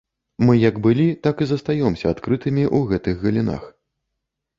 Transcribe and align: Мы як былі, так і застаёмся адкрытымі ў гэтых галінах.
Мы 0.45 0.53
як 0.61 0.77
былі, 0.85 1.03
так 1.27 1.43
і 1.45 1.47
застаёмся 1.51 2.13
адкрытымі 2.13 2.63
ў 2.75 2.91
гэтых 2.95 3.15
галінах. 3.27 3.69